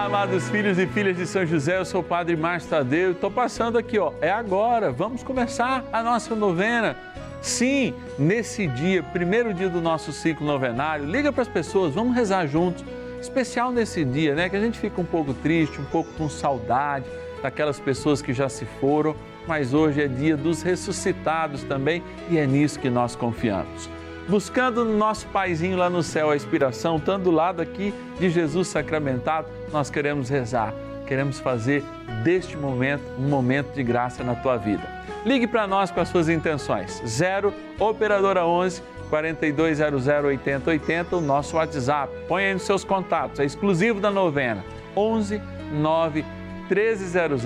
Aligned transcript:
Olá, 0.00 0.06
amados 0.06 0.48
filhos 0.48 0.78
e 0.78 0.86
filhas 0.86 1.14
de 1.14 1.26
São 1.26 1.44
José, 1.44 1.76
eu 1.76 1.84
sou 1.84 2.00
o 2.00 2.04
Padre 2.04 2.34
Márcio 2.34 2.70
Tadeu, 2.70 3.12
estou 3.12 3.30
passando 3.30 3.76
aqui, 3.76 3.98
ó, 3.98 4.14
é 4.22 4.30
agora, 4.30 4.90
vamos 4.90 5.22
começar 5.22 5.84
a 5.92 6.02
nossa 6.02 6.34
novena. 6.34 6.96
Sim, 7.42 7.92
nesse 8.18 8.66
dia, 8.66 9.02
primeiro 9.02 9.52
dia 9.52 9.68
do 9.68 9.78
nosso 9.78 10.10
ciclo 10.10 10.46
novenário, 10.46 11.04
liga 11.04 11.30
para 11.30 11.42
as 11.42 11.48
pessoas, 11.48 11.92
vamos 11.92 12.16
rezar 12.16 12.46
juntos, 12.46 12.82
especial 13.20 13.70
nesse 13.70 14.02
dia, 14.02 14.34
né, 14.34 14.48
que 14.48 14.56
a 14.56 14.60
gente 14.60 14.78
fica 14.78 14.98
um 14.98 15.04
pouco 15.04 15.34
triste, 15.34 15.78
um 15.78 15.84
pouco 15.84 16.10
com 16.14 16.30
saudade 16.30 17.04
daquelas 17.42 17.78
pessoas 17.78 18.22
que 18.22 18.32
já 18.32 18.48
se 18.48 18.64
foram, 18.80 19.14
mas 19.46 19.74
hoje 19.74 20.00
é 20.00 20.08
dia 20.08 20.34
dos 20.34 20.62
ressuscitados 20.62 21.62
também 21.64 22.02
e 22.30 22.38
é 22.38 22.46
nisso 22.46 22.80
que 22.80 22.88
nós 22.88 23.14
confiamos 23.14 23.99
buscando 24.30 24.84
no 24.84 24.96
nosso 24.96 25.26
paizinho 25.26 25.76
lá 25.76 25.90
no 25.90 26.04
céu 26.04 26.30
a 26.30 26.36
inspiração, 26.36 26.98
estando 26.98 27.24
do 27.24 27.32
lado 27.32 27.60
aqui 27.60 27.92
de 28.18 28.30
Jesus 28.30 28.68
sacramentado, 28.68 29.48
nós 29.72 29.90
queremos 29.90 30.28
rezar, 30.28 30.72
queremos 31.04 31.40
fazer 31.40 31.82
deste 32.22 32.56
momento 32.56 33.02
um 33.18 33.28
momento 33.28 33.74
de 33.74 33.82
graça 33.82 34.22
na 34.22 34.36
tua 34.36 34.56
vida. 34.56 34.88
Ligue 35.26 35.48
para 35.48 35.66
nós 35.66 35.90
com 35.90 36.00
as 36.00 36.08
suas 36.08 36.28
intenções. 36.28 37.02
0 37.04 37.52
operadora 37.78 38.46
11 38.46 38.80
4200 39.10 40.06
8080, 40.06 41.16
o 41.16 41.20
nosso 41.20 41.56
WhatsApp. 41.56 42.12
Põe 42.28 42.44
aí 42.44 42.54
nos 42.54 42.62
seus 42.62 42.84
contatos, 42.84 43.40
é 43.40 43.44
exclusivo 43.44 44.00
da 44.00 44.12
novena. 44.12 44.64
11 44.94 45.42
9 45.72 46.24
1300 46.70 47.42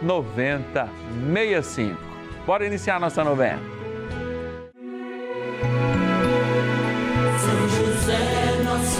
9065. 0.00 1.98
Bora 2.46 2.64
iniciar 2.64 3.00
nossa 3.00 3.24
novena. 3.24 3.71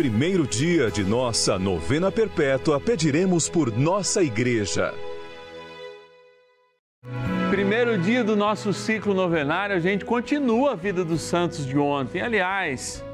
primeiro 0.00 0.46
dia 0.46 0.90
de 0.90 1.04
nossa 1.04 1.58
novena 1.58 2.10
perpétua, 2.10 2.80
pediremos 2.80 3.50
por 3.50 3.70
nossa 3.70 4.22
igreja. 4.22 4.94
Primeiro 7.50 7.98
dia 7.98 8.24
do 8.24 8.34
nosso 8.34 8.72
ciclo 8.72 9.12
novenário, 9.12 9.76
a 9.76 9.78
gente 9.78 10.06
continua 10.06 10.72
a 10.72 10.74
vida 10.74 11.04
dos 11.04 11.20
santos 11.20 11.66
de 11.66 11.76
ontem. 11.76 12.22
Aliás, 12.22 13.04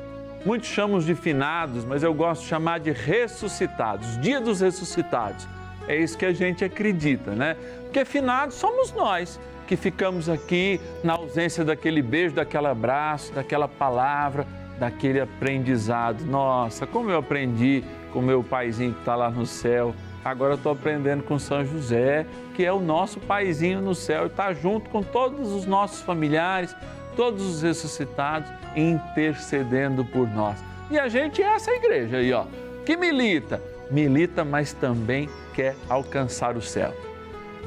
muitos 0.44 0.68
chamam 0.68 1.00
de 1.00 1.16
finados, 1.16 1.84
mas 1.84 2.04
eu 2.04 2.14
gosto 2.14 2.42
de 2.42 2.46
chamar 2.46 2.78
de 2.78 2.92
ressuscitados, 2.92 4.16
dia 4.20 4.40
dos 4.40 4.60
ressuscitados. 4.60 5.44
É 5.88 5.96
isso 5.96 6.16
que 6.16 6.24
a 6.24 6.32
gente 6.32 6.64
acredita, 6.64 7.32
né? 7.32 7.56
Porque 7.82 8.04
finados 8.04 8.54
somos 8.54 8.92
nós 8.92 9.40
que 9.66 9.76
ficamos 9.76 10.28
aqui 10.28 10.80
na 11.02 11.14
ausência 11.14 11.64
daquele 11.64 12.00
beijo, 12.00 12.36
daquele 12.36 12.68
abraço, 12.68 13.32
daquela 13.32 13.66
palavra 13.66 14.46
daquele 14.78 15.20
aprendizado. 15.20 16.24
Nossa, 16.24 16.86
como 16.86 17.10
eu 17.10 17.18
aprendi 17.18 17.82
com 18.16 18.22
meu 18.22 18.42
paizinho 18.42 18.94
que 18.94 19.00
está 19.00 19.14
lá 19.14 19.30
no 19.30 19.44
céu. 19.44 19.94
Agora 20.24 20.54
eu 20.54 20.56
estou 20.56 20.72
aprendendo 20.72 21.22
com 21.22 21.38
São 21.38 21.64
José, 21.66 22.26
que 22.54 22.64
é 22.64 22.72
o 22.72 22.80
nosso 22.80 23.20
paizinho 23.20 23.82
no 23.82 23.94
céu 23.94 24.24
e 24.24 24.26
está 24.26 24.54
junto 24.54 24.88
com 24.88 25.02
todos 25.02 25.52
os 25.52 25.66
nossos 25.66 26.00
familiares, 26.00 26.74
todos 27.14 27.44
os 27.44 27.62
ressuscitados, 27.62 28.50
intercedendo 28.74 30.02
por 30.02 30.26
nós. 30.28 30.58
E 30.90 30.98
a 30.98 31.08
gente 31.08 31.42
é 31.42 31.54
essa 31.54 31.70
igreja 31.70 32.16
aí, 32.16 32.32
ó, 32.32 32.46
que 32.86 32.96
milita, 32.96 33.62
milita, 33.90 34.46
mas 34.46 34.72
também 34.72 35.28
quer 35.52 35.76
alcançar 35.86 36.56
o 36.56 36.62
céu. 36.62 36.94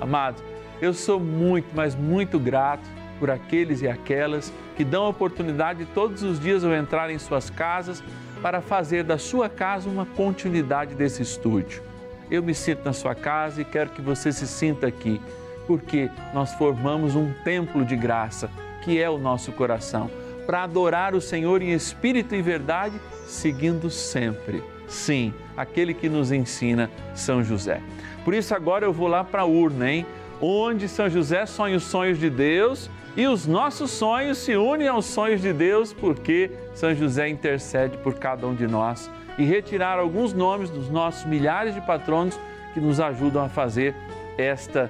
Amados, 0.02 0.42
eu 0.82 0.96
sou 0.96 1.20
muito, 1.20 1.68
mas 1.76 1.94
muito 1.94 2.40
grato 2.40 2.90
por 3.20 3.30
aqueles 3.30 3.84
e 3.84 3.88
aquelas 3.88 4.52
que 4.80 4.86
dão 4.86 5.04
a 5.04 5.10
oportunidade 5.10 5.86
todos 5.94 6.24
os 6.24 6.40
dias 6.40 6.64
ao 6.64 6.74
entrar 6.74 7.10
em 7.10 7.20
suas 7.20 7.50
casas 7.50 8.02
para 8.42 8.62
fazer 8.62 9.04
da 9.04 9.18
sua 9.18 9.50
casa 9.50 9.90
uma 9.90 10.06
continuidade 10.06 10.96
desse 10.96 11.22
estúdio. 11.22 11.84
Eu 12.32 12.42
me 12.42 12.56
sinto 12.56 12.86
na 12.86 12.94
sua 12.94 13.14
casa 13.14 13.62
e 13.62 13.66
quero 13.66 13.90
que 13.90 14.02
você 14.02 14.32
se 14.32 14.48
sinta 14.48 14.88
aqui, 14.88 15.20
porque 15.68 16.10
nós 16.34 16.54
formamos 16.54 17.14
um 17.14 17.34
templo 17.44 17.84
de 17.84 17.98
graça, 17.98 18.50
que 18.82 19.02
é 19.02 19.10
o 19.10 19.18
nosso 19.18 19.52
coração, 19.52 20.10
para 20.46 20.64
adorar 20.64 21.14
o 21.14 21.20
Senhor 21.20 21.62
em 21.62 21.74
espírito 21.74 22.34
e 22.34 22.42
verdade, 22.42 22.96
seguindo 23.28 23.90
sempre, 23.90 24.64
sim, 24.88 25.34
aquele 25.58 25.94
que 25.94 26.08
nos 26.08 26.32
ensina, 26.32 26.90
São 27.14 27.44
José. 27.44 27.82
Por 28.24 28.34
isso 28.34 28.56
agora 28.56 28.86
eu 28.86 28.94
vou 28.94 29.10
lá 29.10 29.26
para 29.26 29.42
a 29.42 29.46
urna, 29.46 29.92
hein? 29.92 30.06
Onde 30.42 30.88
São 30.88 31.10
José 31.10 31.46
sonha 31.46 31.78
os 31.78 31.84
sonhos 31.84 32.18
de 32.18 32.30
Deus 32.30 32.90
e 33.16 33.28
os 33.28 33.46
nossos 33.46 33.92
sonhos 33.92 34.38
se 34.38 34.56
unem 34.56 34.88
aos 34.88 35.06
sonhos 35.06 35.42
de 35.42 35.52
Deus, 35.52 35.92
porque 35.92 36.52
São 36.74 36.96
José 36.96 37.28
intercede 37.28 37.98
por 37.98 38.14
cada 38.16 38.48
um 38.48 38.56
de 38.56 38.66
nós 38.66 39.12
e 39.38 39.44
retirar 39.44 40.00
alguns 40.00 40.34
nomes 40.34 40.70
dos 40.70 40.90
nossos 40.90 41.26
milhares 41.26 41.74
de 41.74 41.82
patronos 41.82 42.40
que 42.74 42.80
nos 42.80 43.00
ajudam 43.00 43.44
a 43.44 43.50
fazer 43.50 43.94
esta 44.38 44.90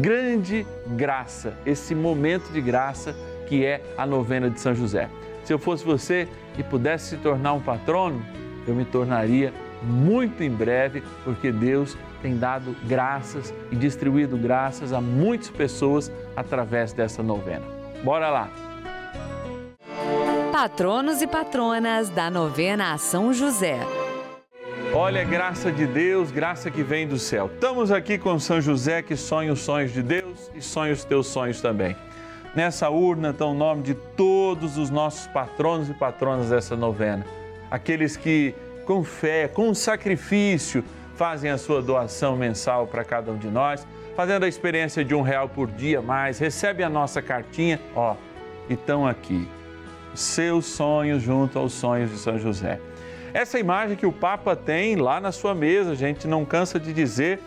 grande 0.00 0.66
graça, 0.96 1.54
esse 1.64 1.94
momento 1.94 2.52
de 2.52 2.60
graça 2.60 3.14
que 3.46 3.64
é 3.64 3.82
a 3.96 4.06
novena 4.06 4.50
de 4.50 4.58
São 4.58 4.74
José. 4.74 5.08
Se 5.44 5.52
eu 5.52 5.58
fosse 5.58 5.84
você 5.84 6.26
e 6.58 6.62
pudesse 6.62 7.10
se 7.10 7.16
tornar 7.18 7.52
um 7.52 7.60
patrono, 7.60 8.24
eu 8.66 8.74
me 8.74 8.84
tornaria 8.84 9.52
muito 9.82 10.42
em 10.42 10.50
breve, 10.50 11.02
porque 11.22 11.52
Deus 11.52 11.96
tem 12.24 12.38
dado 12.38 12.74
graças 12.84 13.52
e 13.70 13.76
distribuído 13.76 14.38
graças 14.38 14.94
a 14.94 15.00
muitas 15.00 15.50
pessoas 15.50 16.10
através 16.34 16.90
dessa 16.90 17.22
novena. 17.22 17.66
Bora 18.02 18.30
lá! 18.30 18.48
Patronos 20.50 21.20
e 21.20 21.26
patronas 21.26 22.08
da 22.08 22.30
novena 22.30 22.94
a 22.94 22.98
São 22.98 23.30
José. 23.34 23.78
Olha, 24.94 25.22
graça 25.22 25.70
de 25.70 25.86
Deus, 25.86 26.30
graça 26.30 26.70
que 26.70 26.82
vem 26.82 27.06
do 27.06 27.18
céu. 27.18 27.50
Estamos 27.52 27.92
aqui 27.92 28.16
com 28.16 28.38
São 28.38 28.58
José 28.58 29.02
que 29.02 29.16
sonha 29.16 29.52
os 29.52 29.60
sonhos 29.60 29.92
de 29.92 30.02
Deus 30.02 30.50
e 30.54 30.62
sonha 30.62 30.94
os 30.94 31.04
teus 31.04 31.26
sonhos 31.26 31.60
também. 31.60 31.94
Nessa 32.54 32.88
urna 32.88 33.30
está 33.30 33.44
o 33.44 33.52
nome 33.52 33.82
de 33.82 33.92
todos 33.92 34.78
os 34.78 34.88
nossos 34.88 35.26
patronos 35.26 35.90
e 35.90 35.92
patronas 35.92 36.48
dessa 36.48 36.74
novena. 36.74 37.26
Aqueles 37.70 38.16
que, 38.16 38.54
com 38.86 39.04
fé, 39.04 39.46
com 39.46 39.74
sacrifício, 39.74 40.82
fazem 41.16 41.50
a 41.50 41.58
sua 41.58 41.80
doação 41.80 42.36
mensal 42.36 42.86
para 42.86 43.04
cada 43.04 43.30
um 43.30 43.36
de 43.36 43.48
nós, 43.48 43.86
fazendo 44.16 44.44
a 44.44 44.48
experiência 44.48 45.04
de 45.04 45.14
um 45.14 45.22
real 45.22 45.48
por 45.48 45.70
dia 45.70 46.00
mais, 46.00 46.38
recebe 46.38 46.82
a 46.82 46.88
nossa 46.88 47.22
cartinha, 47.22 47.80
ó, 47.94 48.16
e 48.68 48.74
estão 48.74 49.06
aqui. 49.06 49.48
Seus 50.14 50.66
sonhos 50.66 51.22
junto 51.22 51.58
aos 51.58 51.72
sonhos 51.72 52.10
de 52.10 52.18
São 52.18 52.38
José. 52.38 52.80
Essa 53.32 53.58
imagem 53.58 53.96
que 53.96 54.06
o 54.06 54.12
Papa 54.12 54.54
tem 54.54 54.94
lá 54.94 55.20
na 55.20 55.32
sua 55.32 55.54
mesa, 55.54 55.92
a 55.92 55.96
gente 55.96 56.28
não 56.28 56.44
cansa 56.44 56.78
de 56.78 56.92
dizer, 56.92 57.40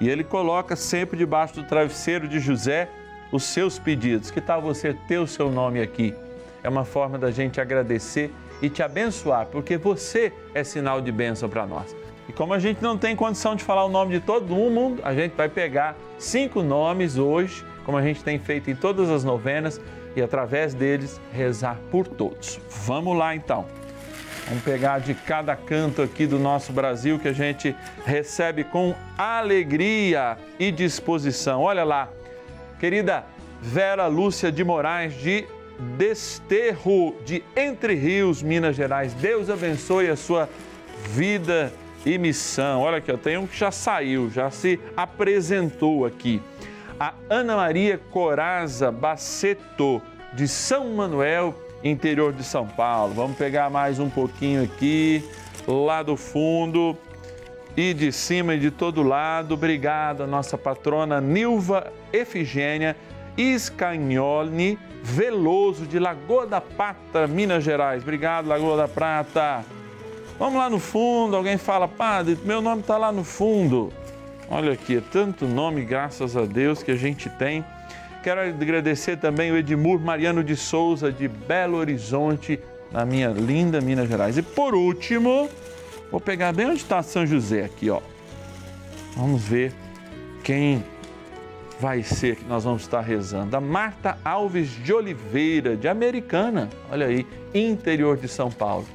e 0.00 0.08
ele 0.08 0.24
coloca 0.24 0.74
sempre 0.74 1.18
debaixo 1.18 1.54
do 1.54 1.64
travesseiro 1.64 2.26
de 2.26 2.38
José 2.38 2.88
os 3.30 3.44
seus 3.44 3.78
pedidos. 3.78 4.30
Que 4.30 4.40
tal 4.40 4.62
você 4.62 4.94
ter 5.06 5.18
o 5.18 5.26
seu 5.26 5.50
nome 5.50 5.80
aqui? 5.80 6.14
É 6.62 6.68
uma 6.68 6.84
forma 6.84 7.18
da 7.18 7.30
gente 7.30 7.60
agradecer 7.60 8.32
e 8.62 8.70
te 8.70 8.82
abençoar, 8.82 9.46
porque 9.46 9.76
você 9.76 10.32
é 10.54 10.64
sinal 10.64 11.00
de 11.00 11.12
bênção 11.12 11.48
para 11.48 11.66
nós. 11.66 11.94
E 12.28 12.32
como 12.32 12.54
a 12.54 12.58
gente 12.58 12.82
não 12.82 12.96
tem 12.96 13.14
condição 13.14 13.54
de 13.54 13.62
falar 13.62 13.84
o 13.84 13.88
nome 13.88 14.18
de 14.18 14.20
todo 14.20 14.46
mundo, 14.46 15.00
a 15.04 15.14
gente 15.14 15.32
vai 15.32 15.48
pegar 15.48 15.96
cinco 16.18 16.62
nomes 16.62 17.18
hoje, 17.18 17.64
como 17.84 17.98
a 17.98 18.02
gente 18.02 18.24
tem 18.24 18.38
feito 18.38 18.70
em 18.70 18.74
todas 18.74 19.10
as 19.10 19.24
novenas, 19.24 19.80
e 20.16 20.22
através 20.22 20.74
deles 20.74 21.20
rezar 21.32 21.78
por 21.90 22.06
todos. 22.06 22.60
Vamos 22.86 23.16
lá 23.16 23.34
então. 23.34 23.66
Vamos 24.46 24.62
pegar 24.62 25.00
de 25.00 25.14
cada 25.14 25.56
canto 25.56 26.02
aqui 26.02 26.26
do 26.26 26.38
nosso 26.38 26.72
Brasil 26.72 27.18
que 27.18 27.28
a 27.28 27.32
gente 27.32 27.74
recebe 28.04 28.62
com 28.62 28.94
alegria 29.16 30.36
e 30.58 30.70
disposição. 30.70 31.62
Olha 31.62 31.82
lá, 31.82 32.10
querida 32.78 33.24
Vera 33.60 34.06
Lúcia 34.06 34.52
de 34.52 34.62
Moraes, 34.62 35.14
de 35.14 35.46
Desterro, 35.96 37.16
de 37.24 37.42
Entre 37.56 37.94
Rios, 37.94 38.42
Minas 38.42 38.76
Gerais. 38.76 39.14
Deus 39.14 39.48
abençoe 39.48 40.08
a 40.08 40.16
sua 40.16 40.48
vida 41.08 41.72
e 42.04 42.18
missão. 42.18 42.82
Olha 42.82 42.98
aqui, 42.98 43.10
eu 43.10 43.18
tenho 43.18 43.42
um 43.42 43.46
que 43.46 43.56
já 43.56 43.70
saiu, 43.70 44.30
já 44.30 44.50
se 44.50 44.78
apresentou 44.96 46.04
aqui. 46.04 46.42
A 46.98 47.14
Ana 47.28 47.56
Maria 47.56 47.98
Coraza 48.10 48.90
Baceto, 48.90 50.00
de 50.32 50.46
São 50.46 50.92
Manuel, 50.94 51.54
interior 51.82 52.32
de 52.32 52.44
São 52.44 52.66
Paulo. 52.66 53.14
Vamos 53.14 53.36
pegar 53.36 53.70
mais 53.70 53.98
um 53.98 54.08
pouquinho 54.08 54.62
aqui, 54.62 55.24
lá 55.66 56.02
do 56.02 56.16
fundo 56.16 56.96
e 57.76 57.92
de 57.92 58.12
cima 58.12 58.54
e 58.54 58.58
de 58.58 58.70
todo 58.70 59.02
lado. 59.02 59.54
Obrigado 59.54 60.22
a 60.22 60.26
nossa 60.26 60.56
patrona 60.56 61.20
Nilva 61.20 61.92
Efigênia 62.12 62.96
Iscagnoli 63.36 64.78
Veloso, 65.02 65.84
de 65.86 65.98
Lagoa 65.98 66.46
da 66.46 66.60
Prata, 66.60 67.26
Minas 67.26 67.62
Gerais. 67.62 68.02
Obrigado, 68.02 68.46
Lagoa 68.46 68.76
da 68.76 68.88
Prata. 68.88 69.64
Vamos 70.38 70.58
lá 70.58 70.68
no 70.68 70.80
fundo, 70.80 71.36
alguém 71.36 71.56
fala, 71.56 71.86
padre, 71.86 72.36
meu 72.44 72.60
nome 72.60 72.80
está 72.80 72.98
lá 72.98 73.12
no 73.12 73.22
fundo. 73.22 73.92
Olha 74.50 74.72
aqui, 74.72 74.96
é 74.96 75.00
tanto 75.00 75.46
nome, 75.46 75.84
graças 75.84 76.36
a 76.36 76.44
Deus, 76.44 76.82
que 76.82 76.90
a 76.90 76.96
gente 76.96 77.28
tem. 77.30 77.64
Quero 78.22 78.40
agradecer 78.40 79.16
também 79.18 79.52
o 79.52 79.56
Edmur 79.56 80.00
Mariano 80.00 80.42
de 80.42 80.56
Souza, 80.56 81.12
de 81.12 81.28
Belo 81.28 81.76
Horizonte, 81.76 82.58
na 82.90 83.04
minha 83.04 83.28
linda 83.28 83.80
Minas 83.80 84.08
Gerais. 84.08 84.36
E 84.36 84.42
por 84.42 84.74
último, 84.74 85.48
vou 86.10 86.20
pegar 86.20 86.52
bem 86.52 86.66
onde 86.66 86.76
está 86.76 87.02
São 87.02 87.24
José 87.24 87.64
aqui, 87.64 87.88
ó. 87.88 88.00
Vamos 89.16 89.42
ver 89.42 89.72
quem 90.42 90.84
vai 91.78 92.02
ser 92.02 92.36
que 92.36 92.44
nós 92.44 92.64
vamos 92.64 92.82
estar 92.82 93.02
rezando. 93.02 93.56
A 93.56 93.60
Marta 93.60 94.18
Alves 94.24 94.70
de 94.82 94.92
Oliveira, 94.92 95.76
de 95.76 95.86
Americana, 95.86 96.68
olha 96.90 97.06
aí, 97.06 97.26
interior 97.54 98.16
de 98.16 98.26
São 98.26 98.50
Paulo. 98.50 98.86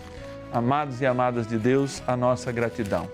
Amados 0.51 0.99
e 0.99 1.05
amadas 1.05 1.45
de 1.47 1.57
Deus, 1.57 2.01
a 2.07 2.17
nossa 2.17 2.51
gratidão. 2.51 3.07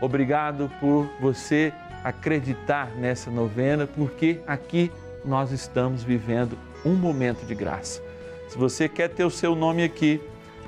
Obrigado 0.00 0.70
por 0.80 1.08
você 1.20 1.72
acreditar 2.02 2.90
nessa 2.96 3.30
novena, 3.30 3.86
porque 3.86 4.40
aqui 4.46 4.90
nós 5.24 5.52
estamos 5.52 6.02
vivendo 6.02 6.58
um 6.84 6.94
momento 6.94 7.46
de 7.46 7.54
graça. 7.54 8.02
Se 8.48 8.58
você 8.58 8.88
quer 8.88 9.08
ter 9.08 9.24
o 9.24 9.30
seu 9.30 9.54
nome 9.54 9.84
aqui, 9.84 10.20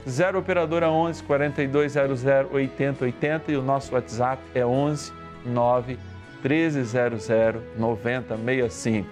0 0.08 0.38
operadora 0.38 0.90
11 0.90 1.22
4200 1.24 2.24
8080 2.52 3.52
e 3.52 3.56
o 3.56 3.62
nosso 3.62 3.94
WhatsApp 3.94 4.40
é 4.54 4.64
11 4.64 5.12
9 5.44 5.98
1300 6.42 7.28
9065. 7.76 9.08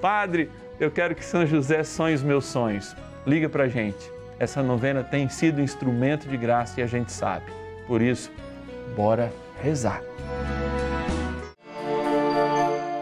Padre, 0.00 0.50
eu 0.78 0.90
quero 0.90 1.14
que 1.14 1.24
São 1.24 1.46
José 1.46 1.82
sonhe 1.82 2.14
os 2.14 2.22
meus 2.22 2.44
sonhos. 2.44 2.94
Liga 3.26 3.48
para 3.48 3.68
gente. 3.68 4.17
Essa 4.38 4.62
novena 4.62 5.02
tem 5.02 5.28
sido 5.28 5.60
instrumento 5.60 6.28
de 6.28 6.36
graça 6.36 6.80
e 6.80 6.82
a 6.82 6.86
gente 6.86 7.10
sabe. 7.10 7.46
Por 7.86 8.00
isso, 8.00 8.30
bora 8.94 9.32
rezar. 9.60 10.00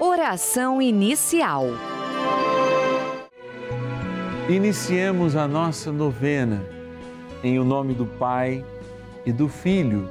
Oração 0.00 0.80
inicial. 0.80 1.66
Iniciemos 4.48 5.36
a 5.36 5.46
nossa 5.46 5.92
novena 5.92 6.64
em 7.42 7.58
o 7.58 7.64
nome 7.64 7.92
do 7.92 8.06
Pai 8.06 8.64
e 9.26 9.32
do 9.32 9.48
Filho 9.48 10.08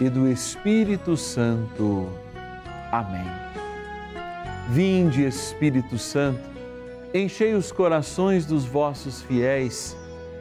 e 0.00 0.08
do 0.08 0.28
Espírito 0.28 1.16
Santo. 1.16 2.08
Amém. 2.92 3.26
Vinde, 4.68 5.24
Espírito 5.24 5.98
Santo, 5.98 6.40
enchei 7.12 7.54
os 7.54 7.72
corações 7.72 8.46
dos 8.46 8.64
vossos 8.64 9.20
fiéis 9.22 9.96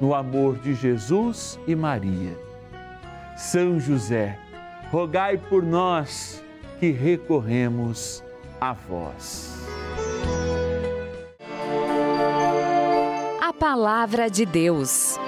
no 0.00 0.14
amor 0.14 0.56
de 0.56 0.74
Jesus 0.74 1.60
e 1.66 1.76
Maria. 1.76 2.36
São 3.36 3.78
José, 3.78 4.38
rogai 4.90 5.36
por 5.36 5.62
nós 5.62 6.42
que 6.78 6.90
recorremos 6.90 8.24
a 8.60 8.72
vós. 8.72 9.54
A 13.40 13.52
Palavra 13.52 14.30
de 14.30 14.46
Deus. 14.46 15.18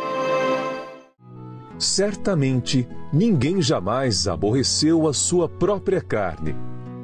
Certamente, 1.78 2.88
ninguém 3.12 3.60
jamais 3.60 4.26
aborreceu 4.26 5.06
a 5.06 5.12
sua 5.12 5.48
própria 5.48 6.00
carne. 6.00 6.54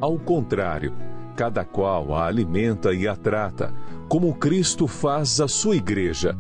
Ao 0.01 0.19
contrário, 0.19 0.95
cada 1.37 1.65
qual 1.65 2.15
a 2.15 2.27
alimenta 2.27 2.95
e 2.95 3.07
a 3.07 3.17
trata, 3.17 3.75
como 4.09 4.35
Cristo 4.35 4.87
faz 4.87 5.41
a 5.41 5.49
sua 5.49 5.77
igreja 5.77 6.39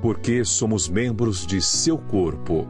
porque 0.00 0.44
somos 0.44 0.88
membros 0.88 1.46
de 1.46 1.60
seu 1.60 1.98
corpo. 1.98 2.68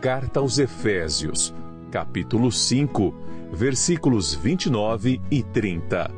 Carta 0.00 0.40
aos 0.40 0.58
Efésios, 0.58 1.54
capítulo 1.90 2.52
5, 2.52 3.14
versículos 3.52 4.34
29 4.34 5.20
e 5.30 5.42
30. 5.42 6.10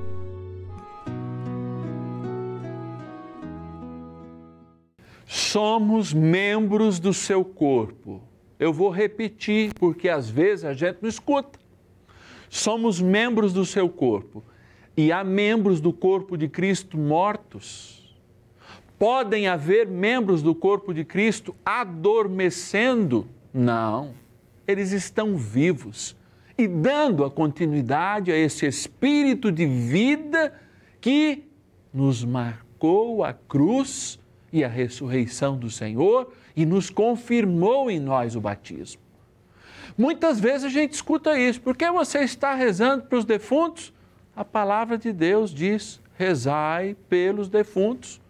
Somos 5.27 6.13
membros 6.13 6.99
do 6.99 7.15
seu 7.15 7.45
corpo. 7.45 8.21
Eu 8.59 8.73
vou 8.73 8.91
repetir, 8.91 9.73
porque 9.75 10.09
às 10.09 10.29
vezes 10.29 10.65
a 10.65 10.75
gente 10.75 10.99
não 11.01 11.09
escuta. 11.09 11.59
Somos 12.49 13.01
membros 13.01 13.53
do 13.53 13.65
seu 13.65 13.89
corpo. 13.89 14.43
E 14.97 15.13
há 15.13 15.23
membros 15.23 15.81
do 15.81 15.93
corpo 15.93 16.37
de 16.37 16.49
Cristo 16.49 16.99
mortos. 16.99 18.00
Podem 19.01 19.49
haver 19.49 19.89
membros 19.89 20.43
do 20.43 20.55
corpo 20.55 20.93
de 20.93 21.07
Cristo 21.07 21.57
adormecendo? 21.65 23.27
Não. 23.51 24.13
Eles 24.69 24.93
estão 24.93 25.39
vivos 25.39 26.15
e 26.59 26.69
dando 26.69 27.25
a 27.25 27.31
continuidade 27.31 28.31
a 28.31 28.37
esse 28.37 28.67
espírito 28.67 29.51
de 29.51 29.65
vida 29.65 30.53
que 31.01 31.45
nos 31.95 32.23
marcou 32.23 33.25
a 33.25 33.33
cruz 33.33 34.21
e 34.53 34.63
a 34.63 34.69
ressurreição 34.69 35.57
do 35.57 35.71
Senhor 35.71 36.35
e 36.55 36.67
nos 36.67 36.91
confirmou 36.91 37.91
em 37.91 37.99
nós 37.99 38.37
o 38.37 38.41
batismo. 38.43 39.01
Muitas 39.97 40.39
vezes 40.39 40.65
a 40.65 40.69
gente 40.69 40.93
escuta 40.93 41.39
isso, 41.39 41.63
porque 41.63 41.91
você 41.91 42.19
está 42.19 42.55
rezando 42.55 43.05
para 43.05 43.17
os 43.17 43.25
defuntos? 43.25 43.95
A 44.37 44.45
palavra 44.45 44.99
de 44.99 45.11
Deus 45.11 45.55
diz: 45.55 46.03
rezai 46.19 46.95
pelos 47.09 47.49
defuntos. 47.49 48.21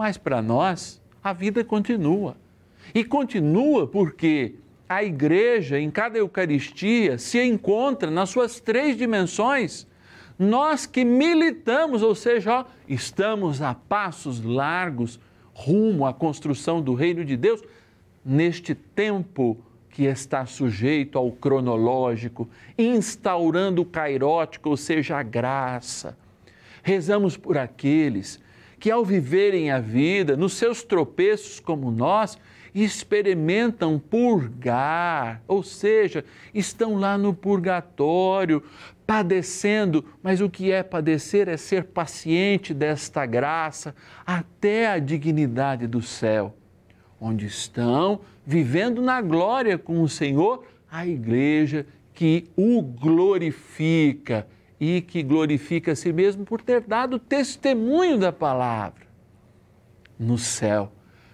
Mas 0.00 0.16
para 0.16 0.40
nós, 0.40 0.98
a 1.22 1.30
vida 1.34 1.62
continua. 1.62 2.34
E 2.94 3.04
continua 3.04 3.86
porque 3.86 4.54
a 4.88 5.04
igreja, 5.04 5.78
em 5.78 5.90
cada 5.90 6.16
Eucaristia, 6.16 7.18
se 7.18 7.38
encontra 7.44 8.10
nas 8.10 8.30
suas 8.30 8.60
três 8.60 8.96
dimensões. 8.96 9.86
Nós 10.38 10.86
que 10.86 11.04
militamos, 11.04 12.02
ou 12.02 12.14
seja, 12.14 12.60
ó, 12.60 12.64
estamos 12.88 13.60
a 13.60 13.74
passos 13.74 14.42
largos 14.42 15.20
rumo 15.52 16.06
à 16.06 16.14
construção 16.14 16.80
do 16.80 16.94
reino 16.94 17.22
de 17.22 17.36
Deus, 17.36 17.62
neste 18.24 18.74
tempo 18.74 19.58
que 19.90 20.04
está 20.04 20.46
sujeito 20.46 21.18
ao 21.18 21.30
cronológico, 21.30 22.48
instaurando 22.78 23.82
o 23.82 23.84
cairótico, 23.84 24.70
ou 24.70 24.78
seja, 24.78 25.18
a 25.18 25.22
graça. 25.22 26.16
Rezamos 26.82 27.36
por 27.36 27.58
aqueles 27.58 28.40
que, 28.80 28.90
ao 28.90 29.04
viverem 29.04 29.70
a 29.70 29.78
vida, 29.78 30.36
nos 30.38 30.54
seus 30.54 30.82
tropeços 30.82 31.60
como 31.60 31.90
nós, 31.90 32.38
experimentam 32.74 33.98
purgar, 33.98 35.42
ou 35.46 35.62
seja, 35.62 36.24
estão 36.54 36.96
lá 36.96 37.18
no 37.18 37.34
purgatório, 37.34 38.62
padecendo, 39.06 40.04
mas 40.22 40.40
o 40.40 40.48
que 40.48 40.70
é 40.72 40.82
padecer 40.82 41.48
é 41.48 41.56
ser 41.56 41.84
paciente 41.84 42.72
desta 42.72 43.26
graça 43.26 43.94
até 44.24 44.88
a 44.88 44.98
dignidade 44.98 45.86
do 45.86 46.00
céu, 46.00 46.56
onde 47.20 47.46
estão 47.46 48.20
vivendo 48.46 49.02
na 49.02 49.20
glória 49.20 49.76
com 49.76 50.00
o 50.00 50.08
Senhor, 50.08 50.64
a 50.90 51.06
igreja 51.06 51.86
que 52.14 52.48
o 52.56 52.80
glorifica 52.80 54.46
e 54.80 55.02
que 55.02 55.22
glorifica 55.22 55.92
a 55.92 55.96
si 55.96 56.12
mesmo 56.12 56.44
por 56.44 56.62
ter 56.62 56.80
dado 56.80 57.18
testemunho 57.18 58.18
da 58.18 58.32
palavra 58.32 59.06
no 60.18 60.38
céu 60.38 60.90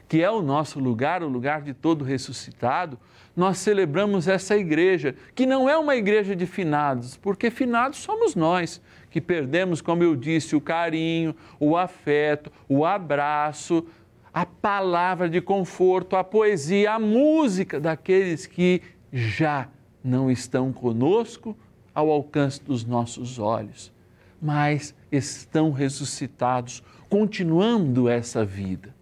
que 0.08 0.22
é 0.22 0.30
o 0.30 0.42
nosso 0.42 0.78
lugar, 0.78 1.22
o 1.22 1.28
lugar 1.28 1.62
de 1.62 1.74
todo 1.74 2.04
ressuscitado, 2.04 2.98
nós 3.34 3.58
celebramos 3.58 4.28
essa 4.28 4.56
igreja, 4.56 5.14
que 5.34 5.44
não 5.44 5.68
é 5.68 5.76
uma 5.76 5.96
igreja 5.96 6.34
de 6.34 6.46
finados, 6.46 7.16
porque 7.16 7.50
finados 7.50 7.98
somos 7.98 8.34
nós, 8.34 8.80
que 9.10 9.20
perdemos, 9.20 9.80
como 9.80 10.02
eu 10.02 10.14
disse, 10.14 10.54
o 10.54 10.60
carinho, 10.60 11.34
o 11.58 11.76
afeto, 11.76 12.50
o 12.68 12.84
abraço, 12.84 13.86
a 14.32 14.46
palavra 14.46 15.28
de 15.28 15.40
conforto, 15.40 16.16
a 16.16 16.22
poesia, 16.22 16.92
a 16.92 16.98
música 16.98 17.80
daqueles 17.80 18.46
que 18.46 18.82
já 19.12 19.68
não 20.04 20.30
estão 20.30 20.72
conosco 20.72 21.56
ao 21.96 22.12
alcance 22.12 22.62
dos 22.62 22.84
nossos 22.84 23.40
olhos, 23.40 23.92
mas 24.40 24.94
estão 25.10 25.72
ressuscitados, 25.72 26.80
continuando 27.08 28.08
essa 28.08 28.44
vida 28.44 28.94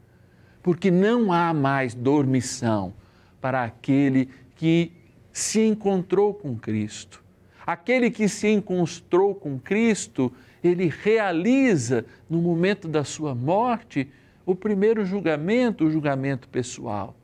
porque 0.64 0.90
não 0.90 1.30
há 1.30 1.52
mais 1.52 1.94
dormição 1.94 2.94
para 3.38 3.62
aquele 3.64 4.30
que 4.56 4.90
se 5.30 5.60
encontrou 5.60 6.32
com 6.32 6.56
Cristo. 6.56 7.22
Aquele 7.66 8.10
que 8.10 8.26
se 8.26 8.48
encontrou 8.48 9.34
com 9.34 9.58
Cristo, 9.58 10.32
ele 10.62 10.88
realiza 11.02 12.06
no 12.30 12.38
momento 12.38 12.88
da 12.88 13.04
sua 13.04 13.34
morte 13.34 14.08
o 14.46 14.54
primeiro 14.54 15.04
julgamento, 15.04 15.84
o 15.84 15.90
julgamento 15.90 16.48
pessoal. 16.48 17.14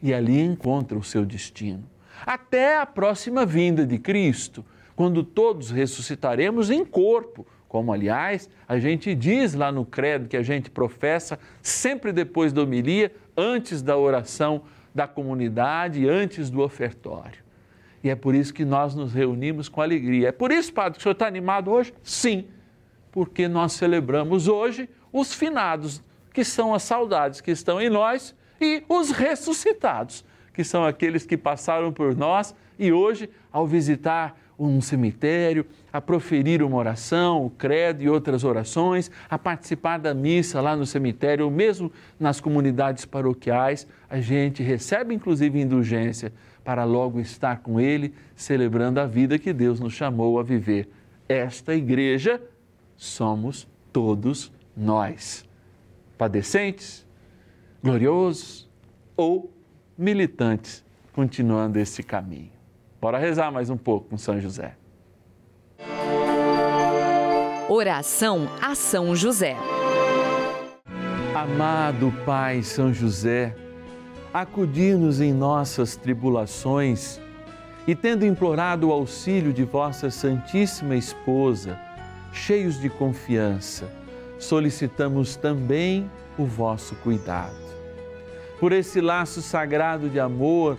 E 0.00 0.14
ali 0.14 0.40
encontra 0.40 0.96
o 0.96 1.02
seu 1.02 1.26
destino. 1.26 1.82
Até 2.24 2.78
a 2.78 2.86
próxima 2.86 3.44
vinda 3.44 3.84
de 3.84 3.98
Cristo, 3.98 4.64
quando 4.96 5.22
todos 5.22 5.70
ressuscitaremos 5.70 6.70
em 6.70 6.84
corpo, 6.84 7.46
como 7.68 7.92
aliás 7.92 8.48
a 8.68 8.78
gente 8.78 9.14
diz 9.14 9.54
lá 9.54 9.72
no 9.72 9.84
credo 9.84 10.28
que 10.28 10.36
a 10.36 10.42
gente 10.42 10.70
professa 10.70 11.38
sempre 11.60 12.12
depois 12.12 12.52
da 12.52 12.62
homilia, 12.62 13.12
antes 13.36 13.82
da 13.82 13.96
oração 13.96 14.62
da 14.94 15.08
comunidade, 15.08 16.08
antes 16.08 16.50
do 16.50 16.60
ofertório. 16.60 17.42
E 18.02 18.10
é 18.10 18.14
por 18.14 18.34
isso 18.34 18.54
que 18.54 18.64
nós 18.64 18.94
nos 18.94 19.12
reunimos 19.12 19.68
com 19.68 19.80
alegria. 19.80 20.28
É 20.28 20.32
por 20.32 20.52
isso, 20.52 20.72
Padre, 20.72 20.92
que 20.92 20.98
o 21.00 21.02
senhor 21.02 21.14
está 21.14 21.26
animado 21.26 21.70
hoje? 21.70 21.92
Sim, 22.02 22.46
porque 23.10 23.48
nós 23.48 23.72
celebramos 23.72 24.46
hoje 24.46 24.88
os 25.12 25.32
finados, 25.32 26.02
que 26.32 26.44
são 26.44 26.74
as 26.74 26.82
saudades 26.82 27.40
que 27.40 27.50
estão 27.50 27.80
em 27.80 27.88
nós, 27.88 28.34
e 28.60 28.84
os 28.88 29.10
ressuscitados, 29.10 30.24
que 30.52 30.62
são 30.62 30.84
aqueles 30.84 31.24
que 31.24 31.36
passaram 31.36 31.92
por 31.92 32.14
nós 32.14 32.54
e 32.78 32.92
hoje, 32.92 33.28
ao 33.50 33.66
visitar 33.66 34.38
um 34.58 34.80
cemitério, 34.80 35.66
a 35.92 36.00
proferir 36.00 36.62
uma 36.62 36.76
oração, 36.76 37.46
o 37.46 37.50
credo 37.50 38.02
e 38.02 38.08
outras 38.08 38.44
orações, 38.44 39.10
a 39.28 39.38
participar 39.38 39.98
da 39.98 40.14
missa 40.14 40.60
lá 40.60 40.76
no 40.76 40.86
cemitério, 40.86 41.44
ou 41.44 41.50
mesmo 41.50 41.90
nas 42.18 42.40
comunidades 42.40 43.04
paroquiais, 43.04 43.86
a 44.08 44.20
gente 44.20 44.62
recebe 44.62 45.14
inclusive 45.14 45.60
indulgência 45.60 46.32
para 46.64 46.84
logo 46.84 47.20
estar 47.20 47.58
com 47.58 47.78
Ele, 47.80 48.14
celebrando 48.34 49.00
a 49.00 49.06
vida 49.06 49.38
que 49.38 49.52
Deus 49.52 49.78
nos 49.80 49.92
chamou 49.92 50.38
a 50.38 50.42
viver. 50.42 50.88
Esta 51.28 51.74
igreja 51.74 52.40
somos 52.96 53.68
todos 53.92 54.52
nós, 54.76 55.44
padecentes, 56.16 57.06
gloriosos 57.82 58.68
ou 59.16 59.52
militantes, 59.96 60.84
continuando 61.12 61.78
esse 61.78 62.02
caminho. 62.02 62.53
Bora 63.04 63.18
rezar 63.18 63.52
mais 63.52 63.68
um 63.68 63.76
pouco 63.76 64.08
com 64.08 64.16
São 64.16 64.40
José. 64.40 64.78
Oração 67.68 68.48
a 68.62 68.74
São 68.74 69.14
José. 69.14 69.58
Amado 71.34 72.10
Pai 72.24 72.62
São 72.62 72.94
José, 72.94 73.54
acudir-nos 74.32 75.20
em 75.20 75.34
nossas 75.34 75.96
tribulações 75.96 77.20
e, 77.86 77.94
tendo 77.94 78.24
implorado 78.24 78.88
o 78.88 78.92
auxílio 78.92 79.52
de 79.52 79.64
vossa 79.64 80.08
Santíssima 80.08 80.96
Esposa, 80.96 81.78
cheios 82.32 82.80
de 82.80 82.88
confiança, 82.88 83.86
solicitamos 84.38 85.36
também 85.36 86.10
o 86.38 86.46
vosso 86.46 86.94
cuidado. 86.94 87.62
Por 88.58 88.72
esse 88.72 89.02
laço 89.02 89.42
sagrado 89.42 90.08
de 90.08 90.18
amor, 90.18 90.78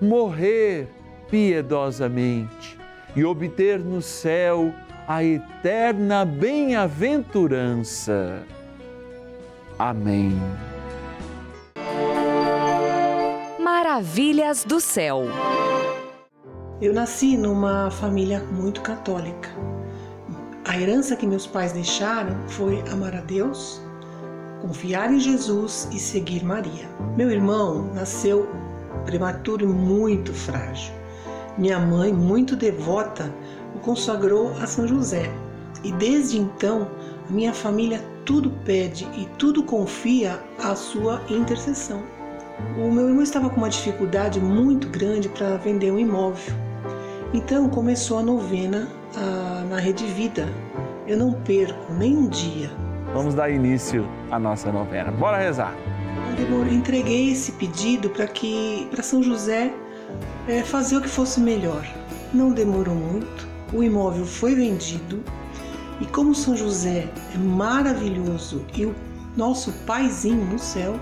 morrer 0.00 0.88
piedosamente 1.30 2.78
e 3.14 3.22
obter 3.24 3.78
no 3.78 4.00
céu 4.00 4.72
a 5.06 5.22
eterna 5.24 6.24
bem-aventurança. 6.24 8.42
Amém. 9.78 10.32
Maravilhas 13.58 14.64
do 14.64 14.80
céu. 14.80 15.24
Eu 16.80 16.94
nasci 16.94 17.36
numa 17.36 17.90
família 17.90 18.40
muito 18.52 18.80
católica. 18.80 19.50
A 20.64 20.78
herança 20.78 21.16
que 21.16 21.26
meus 21.26 21.46
pais 21.46 21.72
deixaram 21.72 22.48
foi 22.48 22.80
amar 22.90 23.14
a 23.16 23.20
Deus, 23.20 23.82
confiar 24.62 25.12
em 25.12 25.18
Jesus 25.18 25.88
e 25.92 25.98
seguir 25.98 26.44
Maria. 26.44 26.88
Meu 27.16 27.30
irmão 27.30 27.92
nasceu 27.92 28.48
prematuro 29.00 29.64
e 29.64 29.68
muito 29.68 30.32
frágil. 30.32 30.92
Minha 31.58 31.78
mãe, 31.78 32.12
muito 32.12 32.56
devota, 32.56 33.32
o 33.74 33.78
consagrou 33.80 34.52
a 34.60 34.66
São 34.66 34.86
José. 34.86 35.30
E 35.82 35.92
desde 35.92 36.38
então, 36.38 36.88
a 37.28 37.32
minha 37.32 37.52
família 37.52 38.00
tudo 38.24 38.50
pede 38.64 39.08
e 39.16 39.26
tudo 39.38 39.62
confia 39.62 40.38
à 40.62 40.74
sua 40.74 41.20
intercessão. 41.28 42.02
O 42.76 42.90
meu 42.90 43.08
irmão 43.08 43.22
estava 43.22 43.48
com 43.48 43.56
uma 43.56 43.70
dificuldade 43.70 44.40
muito 44.40 44.88
grande 44.88 45.28
para 45.28 45.56
vender 45.56 45.90
um 45.90 45.98
imóvel. 45.98 46.54
Então 47.32 47.68
começou 47.68 48.18
a 48.18 48.22
novena 48.22 48.88
a, 49.16 49.64
na 49.68 49.78
Rede 49.78 50.04
Vida. 50.06 50.48
Eu 51.06 51.16
não 51.16 51.32
perco 51.32 51.92
nem 51.92 52.16
um 52.16 52.28
dia. 52.28 52.70
Vamos 53.12 53.34
dar 53.34 53.50
início 53.50 54.06
à 54.30 54.38
nossa 54.38 54.70
novena. 54.70 55.10
Bora 55.10 55.38
rezar. 55.38 55.74
Entreguei 56.90 57.30
esse 57.30 57.52
pedido 57.52 58.10
para 58.10 58.26
que 58.26 58.88
para 58.90 59.02
São 59.02 59.22
José 59.22 59.72
é, 60.48 60.62
fazer 60.62 60.96
o 60.96 61.00
que 61.00 61.08
fosse 61.08 61.38
melhor. 61.38 61.86
Não 62.32 62.50
demorou 62.50 62.94
muito. 62.94 63.46
O 63.72 63.82
imóvel 63.82 64.24
foi 64.24 64.54
vendido 64.54 65.22
e 66.00 66.06
como 66.06 66.34
São 66.34 66.56
José 66.56 67.08
é 67.34 67.38
maravilhoso 67.38 68.64
e 68.74 68.86
o 68.86 68.94
nosso 69.36 69.70
paizinho 69.86 70.44
no 70.46 70.58
céu, 70.58 70.98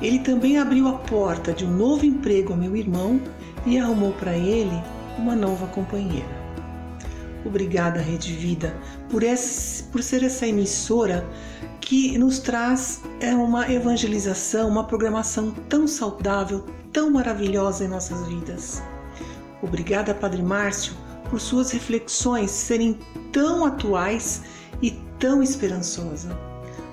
ele 0.00 0.20
também 0.20 0.58
abriu 0.58 0.86
a 0.86 0.92
porta 0.92 1.52
de 1.52 1.64
um 1.64 1.70
novo 1.70 2.04
emprego 2.04 2.52
ao 2.52 2.58
meu 2.58 2.76
irmão 2.76 3.20
e 3.66 3.78
arrumou 3.78 4.12
para 4.12 4.36
ele 4.36 4.80
uma 5.18 5.34
nova 5.34 5.66
companheira. 5.66 6.28
Obrigada, 7.44 8.00
Rede 8.00 8.34
Vida, 8.34 8.76
por, 9.08 9.22
por 9.90 10.02
ser 10.02 10.22
essa 10.22 10.46
emissora 10.46 11.26
que 11.80 12.16
nos 12.18 12.38
traz 12.38 13.02
é 13.20 13.34
uma 13.34 13.70
evangelização, 13.70 14.68
uma 14.68 14.84
programação 14.84 15.50
tão 15.68 15.86
saudável, 15.86 16.64
tão 16.92 17.10
maravilhosa 17.10 17.84
em 17.84 17.88
nossas 17.88 18.26
vidas. 18.26 18.82
Obrigada, 19.62 20.14
Padre 20.14 20.42
Márcio, 20.42 20.94
por 21.28 21.40
suas 21.40 21.70
reflexões 21.70 22.50
serem 22.50 22.98
tão 23.32 23.64
atuais 23.64 24.42
e 24.82 24.90
tão 25.18 25.42
esperançosa. 25.42 26.36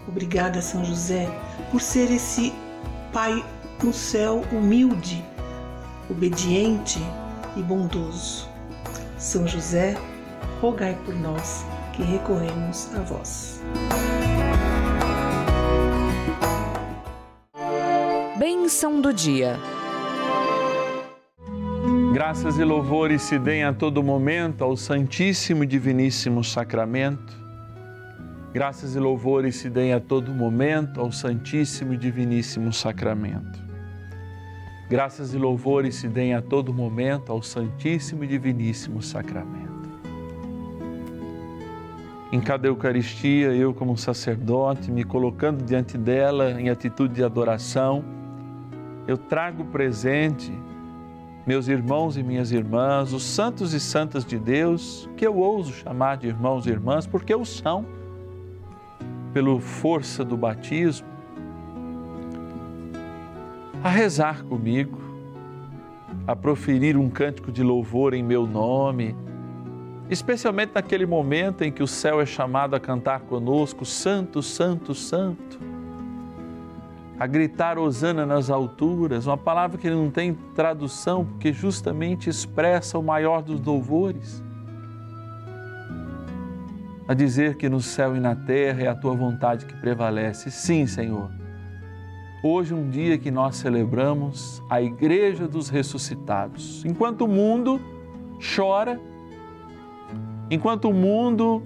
Obrigada, 0.08 0.62
São 0.62 0.84
José, 0.84 1.28
por 1.71 1.82
ser 1.82 2.12
esse 2.12 2.54
Pai 3.12 3.43
no 3.84 3.93
céu 3.93 4.43
humilde, 4.52 5.23
obediente 6.10 7.00
e 7.56 7.62
bondoso. 7.63 8.47
São 9.17 9.47
José, 9.47 9.97
rogai 10.62 10.97
por 11.06 11.15
nós 11.15 11.65
que 11.93 12.04
recorremos 12.04 12.93
a 12.95 13.02
vós. 13.02 13.62
Bênção 18.68 19.00
do 19.00 19.14
dia. 19.14 19.58
Graças 22.14 22.60
e 22.60 22.66
louvores 22.66 23.22
se 23.22 23.40
deem 23.40 23.64
a 23.64 23.72
todo 23.72 24.04
momento 24.04 24.62
ao 24.62 24.76
Santíssimo 24.76 25.64
e 25.64 25.66
Diviníssimo 25.66 26.44
Sacramento. 26.44 27.34
Graças 28.52 28.94
e 28.94 29.00
louvores 29.00 29.56
se 29.56 29.70
deem 29.70 29.94
a 29.94 30.02
todo 30.02 30.34
momento 30.34 31.00
ao 31.00 31.14
Santíssimo 31.14 31.94
e 31.94 31.98
Diviníssimo 31.98 32.74
Sacramento. 32.74 33.58
Graças 34.90 35.34
e 35.34 35.38
louvores 35.38 35.96
se 35.96 36.10
deem 36.10 36.34
a 36.34 36.42
todo 36.42 36.74
momento 36.74 37.32
ao 37.32 37.42
Santíssimo 37.42 38.26
e 38.26 38.28
Diviníssimo 38.28 39.02
Sacramento. 39.02 39.90
Em 42.34 42.42
cada 42.42 42.68
Eucaristia, 42.68 43.54
eu, 43.54 43.74
como 43.74 43.98
sacerdote, 43.98 44.92
me 44.92 45.06
colocando 45.06 45.64
diante 45.64 45.98
dela 45.98 46.60
em 46.60 46.70
atitude 46.70 47.14
de 47.14 47.24
adoração, 47.24 48.18
eu 49.08 49.17
trago 49.17 49.63
presente 49.65 50.52
meus 51.46 51.70
irmãos 51.70 52.17
e 52.17 52.24
minhas 52.24 52.52
irmãs, 52.52 53.13
os 53.13 53.24
santos 53.24 53.74
e 53.74 53.80
santas 53.80 54.26
de 54.26 54.38
Deus, 54.38 55.10
que 55.15 55.26
eu 55.26 55.38
ouso 55.38 55.72
chamar 55.72 56.17
de 56.17 56.28
irmãos 56.28 56.67
e 56.67 56.70
irmãs, 56.70 57.08
porque 57.08 57.34
o 57.34 57.46
são, 57.46 57.86
pela 59.34 59.58
força 59.62 60.26
do 60.26 60.36
batismo, 60.36 61.08
a 63.82 63.88
rezar 63.88 64.43
comigo, 64.43 65.00
a 66.28 66.36
proferir 66.36 66.98
um 66.98 67.10
cântico 67.10 67.50
de 67.50 67.63
louvor 67.63 68.13
em 68.13 68.22
meu 68.22 68.46
nome, 68.46 69.15
especialmente 70.10 70.74
naquele 70.76 71.06
momento 71.06 71.63
em 71.63 71.72
que 71.72 71.82
o 71.82 71.88
céu 71.88 72.20
é 72.20 72.26
chamado 72.26 72.76
a 72.76 72.80
cantar 72.80 73.22
conosco, 73.22 73.86
Santo, 73.86 74.43
Santo, 74.43 74.93
Santo 74.93 75.77
a 77.20 77.26
gritar 77.26 77.80
Hosana 77.80 78.26
nas 78.26 78.50
alturas, 78.50 79.26
uma 79.26 79.38
palavra 79.38 79.78
que 79.78 79.90
não 79.90 80.10
tem 80.12 80.34
tradução, 80.56 81.26
porque 81.26 81.52
justamente 81.52 82.30
expressa 82.30 83.00
o 83.00 83.04
maior 83.04 83.42
dos 83.42 83.60
louvores. 83.60 84.44
A 87.08 87.14
dizer 87.14 87.56
que 87.56 87.68
no 87.70 87.82
céu 87.82 88.16
e 88.16 88.20
na 88.20 88.36
terra 88.36 88.84
é 88.84 88.88
a 88.88 88.96
tua 88.96 89.16
vontade 89.16 89.66
que 89.66 89.74
prevalece. 89.78 90.52
Sim, 90.52 90.86
Senhor. 90.86 91.32
Hoje, 92.44 92.74
um 92.74 92.88
dia 92.88 93.18
que 93.18 93.32
nós 93.32 93.56
celebramos 93.56 94.62
a 94.70 94.80
Igreja 94.80 95.48
dos 95.48 95.70
Ressuscitados. 95.70 96.86
Enquanto 96.86 97.22
o 97.22 97.28
mundo 97.28 97.82
chora, 98.56 99.00
enquanto 100.52 100.90
o 100.90 100.94
mundo 100.94 101.64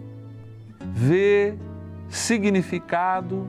vê 0.94 1.56
significado, 2.08 3.46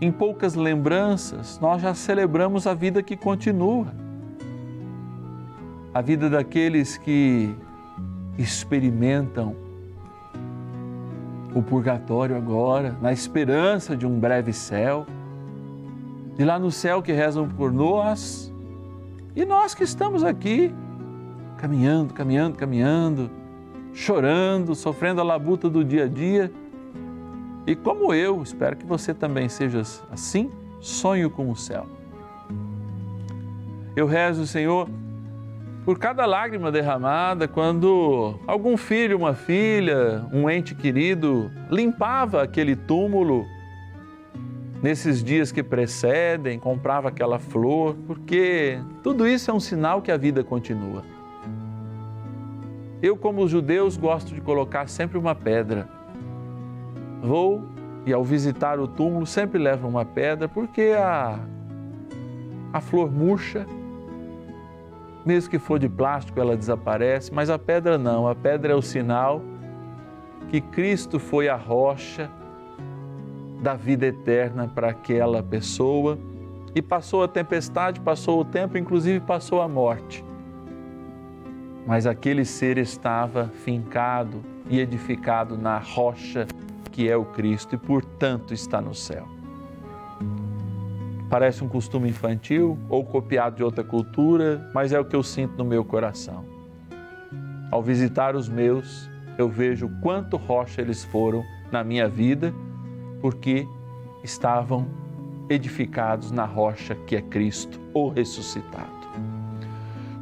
em 0.00 0.10
poucas 0.10 0.54
lembranças, 0.54 1.58
nós 1.60 1.82
já 1.82 1.92
celebramos 1.92 2.66
a 2.66 2.72
vida 2.72 3.02
que 3.02 3.16
continua. 3.16 3.88
A 5.92 6.00
vida 6.00 6.30
daqueles 6.30 6.96
que 6.96 7.54
experimentam 8.38 9.54
o 11.54 11.62
purgatório 11.62 12.36
agora, 12.36 12.96
na 13.02 13.12
esperança 13.12 13.96
de 13.96 14.06
um 14.06 14.18
breve 14.18 14.52
céu, 14.52 15.04
de 16.36 16.44
lá 16.44 16.58
no 16.58 16.70
céu 16.70 17.02
que 17.02 17.12
rezam 17.12 17.46
por 17.48 17.70
nós, 17.72 18.50
e 19.36 19.44
nós 19.44 19.74
que 19.74 19.82
estamos 19.82 20.24
aqui, 20.24 20.72
caminhando, 21.58 22.14
caminhando, 22.14 22.56
caminhando, 22.56 23.30
chorando, 23.92 24.74
sofrendo 24.74 25.20
a 25.20 25.24
labuta 25.24 25.68
do 25.68 25.84
dia 25.84 26.04
a 26.04 26.08
dia 26.08 26.50
e 27.66 27.76
como 27.76 28.12
eu, 28.14 28.42
espero 28.42 28.76
que 28.76 28.86
você 28.86 29.12
também 29.12 29.48
seja 29.48 29.82
assim, 30.10 30.50
sonho 30.80 31.30
com 31.30 31.50
o 31.50 31.56
céu. 31.56 31.86
Eu 33.94 34.06
rezo, 34.06 34.46
Senhor, 34.46 34.88
por 35.84 35.98
cada 35.98 36.24
lágrima 36.26 36.70
derramada 36.70 37.48
quando 37.48 38.34
algum 38.46 38.76
filho, 38.76 39.18
uma 39.18 39.34
filha, 39.34 40.24
um 40.32 40.48
ente 40.48 40.74
querido 40.74 41.50
limpava 41.70 42.42
aquele 42.42 42.76
túmulo 42.76 43.46
nesses 44.82 45.22
dias 45.22 45.52
que 45.52 45.62
precedem, 45.62 46.58
comprava 46.58 47.08
aquela 47.08 47.38
flor, 47.38 47.94
porque 48.06 48.78
tudo 49.02 49.26
isso 49.26 49.50
é 49.50 49.54
um 49.54 49.60
sinal 49.60 50.00
que 50.00 50.10
a 50.10 50.16
vida 50.16 50.42
continua. 50.42 51.02
Eu, 53.02 53.16
como 53.16 53.42
os 53.42 53.50
judeus, 53.50 53.96
gosto 53.96 54.34
de 54.34 54.40
colocar 54.40 54.88
sempre 54.88 55.16
uma 55.16 55.34
pedra. 55.34 55.88
Vou 57.22 57.62
e 58.06 58.12
ao 58.12 58.24
visitar 58.24 58.78
o 58.80 58.88
túmulo 58.88 59.26
sempre 59.26 59.58
levo 59.58 59.86
uma 59.86 60.04
pedra, 60.04 60.48
porque 60.48 60.94
a, 60.96 61.38
a 62.72 62.80
flor 62.80 63.10
murcha, 63.10 63.66
mesmo 65.24 65.50
que 65.50 65.58
for 65.58 65.78
de 65.78 65.88
plástico, 65.88 66.40
ela 66.40 66.56
desaparece, 66.56 67.32
mas 67.32 67.50
a 67.50 67.58
pedra 67.58 67.98
não, 67.98 68.26
a 68.26 68.34
pedra 68.34 68.72
é 68.72 68.76
o 68.76 68.82
sinal 68.82 69.42
que 70.50 70.60
Cristo 70.60 71.20
foi 71.20 71.48
a 71.48 71.54
rocha 71.54 72.28
da 73.62 73.74
vida 73.74 74.06
eterna 74.06 74.66
para 74.66 74.88
aquela 74.88 75.42
pessoa. 75.42 76.18
E 76.74 76.82
passou 76.82 77.22
a 77.22 77.28
tempestade, 77.28 78.00
passou 78.00 78.40
o 78.40 78.44
tempo, 78.44 78.78
inclusive 78.78 79.20
passou 79.20 79.60
a 79.60 79.68
morte. 79.68 80.24
Mas 81.86 82.06
aquele 82.06 82.44
ser 82.44 82.78
estava 82.78 83.50
fincado 83.64 84.42
e 84.68 84.78
edificado 84.78 85.56
na 85.56 85.78
rocha 85.78 86.46
que 86.90 87.08
é 87.08 87.16
o 87.16 87.24
Cristo 87.24 87.74
e, 87.74 87.78
portanto, 87.78 88.52
está 88.52 88.80
no 88.80 88.94
céu. 88.94 89.26
Parece 91.28 91.62
um 91.62 91.68
costume 91.68 92.08
infantil 92.08 92.76
ou 92.88 93.04
copiado 93.04 93.56
de 93.56 93.62
outra 93.62 93.84
cultura, 93.84 94.68
mas 94.74 94.92
é 94.92 94.98
o 94.98 95.04
que 95.04 95.14
eu 95.14 95.22
sinto 95.22 95.56
no 95.56 95.64
meu 95.64 95.84
coração. 95.84 96.44
Ao 97.70 97.80
visitar 97.80 98.34
os 98.34 98.48
meus, 98.48 99.08
eu 99.38 99.48
vejo 99.48 99.88
quanto 100.02 100.36
rocha 100.36 100.80
eles 100.80 101.04
foram 101.04 101.44
na 101.70 101.84
minha 101.84 102.08
vida 102.08 102.52
porque 103.20 103.66
estavam 104.24 104.86
edificados 105.48 106.30
na 106.30 106.44
rocha 106.44 106.94
que 107.06 107.14
é 107.14 107.22
Cristo, 107.22 107.80
o 107.94 108.08
ressuscitado. 108.08 109.00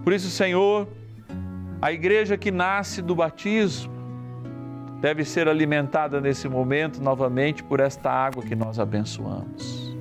Por 0.04 0.12
isso, 0.12 0.30
Senhor, 0.30 0.86
a 1.80 1.92
igreja 1.92 2.36
que 2.36 2.50
nasce 2.50 3.00
do 3.00 3.14
batismo 3.14 3.97
deve 5.00 5.24
ser 5.24 5.48
alimentada 5.48 6.20
nesse 6.20 6.48
momento 6.48 7.00
novamente 7.00 7.62
por 7.62 7.80
esta 7.80 8.10
água 8.10 8.42
que 8.42 8.54
nós 8.54 8.78
abençoamos. 8.78 9.96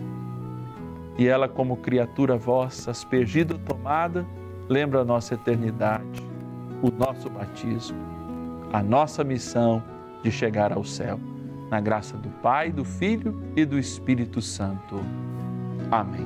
E 1.18 1.28
ela, 1.28 1.48
como 1.48 1.78
criatura 1.78 2.38
vossa, 2.38 2.92
aspergida, 2.92 3.58
tomada, 3.58 4.26
lembra 4.70 5.02
a 5.02 5.06
nossa 5.06 5.34
eternidade, 5.34 6.24
o 6.82 6.92
nosso 6.92 7.30
batismo, 7.30 7.98
a 8.72 8.84
nossa 8.84 9.24
missão 9.24 9.82
de 10.24 10.32
chegar 10.32 10.72
ao 10.72 10.84
céu 10.84 11.20
na 11.70 11.82
graça 11.82 12.16
do 12.18 12.30
Pai, 12.42 12.72
do 12.72 12.86
Filho 12.86 13.42
e 13.56 13.66
do 13.66 13.78
Espírito 13.78 14.42
Santo. 14.42 15.02
Amém. 15.92 16.26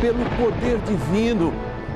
pelo 0.00 0.24
poder 0.36 0.78
divino, 0.78 1.52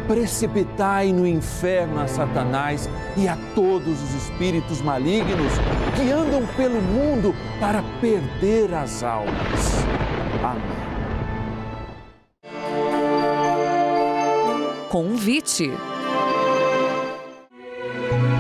precipitai 0.07 1.13
no 1.13 1.27
inferno 1.27 2.01
a 2.01 2.07
Satanás 2.07 2.89
e 3.17 3.29
a 3.29 3.37
todos 3.55 4.03
os 4.03 4.15
espíritos 4.15 4.81
malignos 4.81 5.53
que 5.97 6.11
andam 6.11 6.47
pelo 6.57 6.81
mundo 6.81 7.35
para 7.61 7.83
perder 8.01 8.75
as 8.75 9.03
almas. 9.03 9.85
Amém. 10.43 10.83
Convite. 14.91 15.73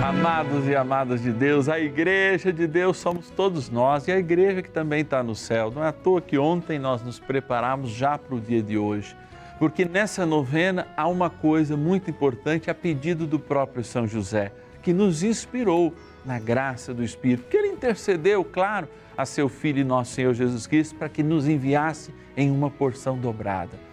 Amados 0.04 0.68
e 0.68 0.76
amadas 0.76 1.22
de 1.22 1.32
Deus, 1.32 1.68
a 1.68 1.80
igreja 1.80 2.52
de 2.52 2.66
Deus 2.66 2.98
somos 2.98 3.30
todos 3.30 3.70
nós 3.70 4.06
e 4.06 4.12
a 4.12 4.18
igreja 4.18 4.60
que 4.60 4.68
também 4.68 5.00
está 5.00 5.22
no 5.22 5.34
céu. 5.34 5.72
Não 5.74 5.82
é 5.82 5.88
à 5.88 5.92
toa 5.92 6.20
que 6.20 6.36
ontem 6.36 6.78
nós 6.78 7.02
nos 7.02 7.18
preparamos 7.18 7.90
já 7.90 8.18
para 8.18 8.34
o 8.34 8.40
dia 8.40 8.62
de 8.62 8.76
hoje, 8.76 9.16
porque 9.58 9.84
nessa 9.84 10.26
novena 10.26 10.86
há 10.96 11.08
uma 11.08 11.30
coisa 11.30 11.76
muito 11.76 12.10
importante 12.10 12.70
a 12.70 12.74
pedido 12.74 13.26
do 13.26 13.38
próprio 13.38 13.84
São 13.84 14.06
José, 14.06 14.52
que 14.82 14.92
nos 14.92 15.22
inspirou 15.22 15.94
na 16.24 16.38
graça 16.38 16.92
do 16.92 17.02
Espírito, 17.02 17.48
que 17.48 17.56
ele 17.56 17.68
intercedeu, 17.68 18.44
claro, 18.44 18.88
a 19.16 19.24
seu 19.26 19.48
Filho 19.48 19.80
e 19.80 19.84
nosso 19.84 20.12
Senhor 20.12 20.34
Jesus 20.34 20.66
Cristo 20.66 20.94
para 20.96 21.08
que 21.08 21.22
nos 21.22 21.46
enviasse 21.46 22.12
em 22.36 22.50
uma 22.50 22.70
porção 22.70 23.18
dobrada 23.18 23.92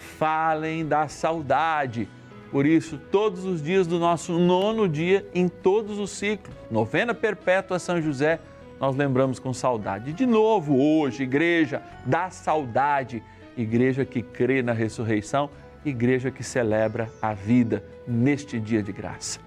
falem 0.00 0.86
da 0.86 1.06
saudade. 1.08 2.08
Por 2.50 2.66
isso, 2.66 2.98
todos 3.10 3.44
os 3.44 3.62
dias 3.62 3.86
do 3.86 3.98
nosso 3.98 4.38
nono 4.38 4.88
dia, 4.88 5.26
em 5.34 5.46
todos 5.46 5.98
os 5.98 6.10
ciclos, 6.10 6.54
novena 6.70 7.14
perpétua 7.14 7.78
São 7.78 8.00
José, 8.02 8.40
nós 8.80 8.96
lembramos 8.96 9.38
com 9.38 9.52
saudade. 9.52 10.12
De 10.12 10.26
novo, 10.26 10.76
hoje, 10.80 11.22
igreja 11.22 11.82
da 12.04 12.30
saudade, 12.30 13.22
igreja 13.60 14.04
que 14.04 14.22
crê 14.22 14.62
na 14.62 14.72
ressurreição, 14.72 15.50
igreja 15.84 16.30
que 16.30 16.42
celebra 16.42 17.10
a 17.20 17.32
vida 17.32 17.84
neste 18.06 18.58
dia 18.58 18.82
de 18.82 18.92
graça. 18.92 19.38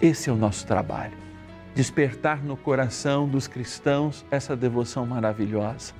Esse 0.00 0.28
é 0.28 0.32
o 0.32 0.36
nosso 0.36 0.66
trabalho, 0.66 1.16
despertar 1.74 2.42
no 2.44 2.56
coração 2.56 3.28
dos 3.28 3.46
cristãos 3.46 4.24
essa 4.30 4.54
devoção 4.54 5.06
maravilhosa 5.06 5.94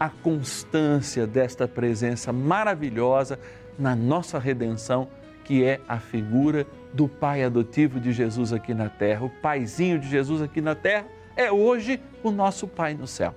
a 0.00 0.08
constância 0.08 1.26
desta 1.26 1.68
presença 1.68 2.32
maravilhosa 2.32 3.38
na 3.78 3.94
nossa 3.94 4.38
redenção, 4.38 5.06
que 5.44 5.62
é 5.62 5.78
a 5.86 5.98
figura 5.98 6.66
do 6.94 7.06
Pai 7.06 7.44
adotivo 7.44 8.00
de 8.00 8.10
Jesus 8.10 8.50
aqui 8.50 8.72
na 8.72 8.88
terra. 8.88 9.26
O 9.26 9.30
Paizinho 9.30 9.98
de 9.98 10.08
Jesus 10.08 10.40
aqui 10.40 10.62
na 10.62 10.74
terra 10.74 11.04
é 11.36 11.52
hoje 11.52 12.00
o 12.22 12.30
nosso 12.30 12.66
Pai 12.66 12.94
no 12.94 13.06
céu. 13.06 13.34